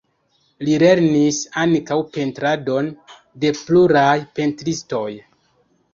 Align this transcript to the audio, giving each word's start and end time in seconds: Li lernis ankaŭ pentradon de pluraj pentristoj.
Li 0.67 0.77
lernis 0.83 1.41
ankaŭ 1.65 1.97
pentradon 2.17 2.89
de 3.45 3.55
pluraj 3.61 4.19
pentristoj. 4.41 5.07